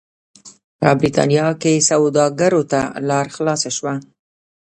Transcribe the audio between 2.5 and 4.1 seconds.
ته لار خلاصه شوه.